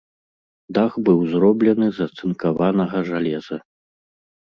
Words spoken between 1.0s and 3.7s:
быў зроблены з ацынкаванага жалеза.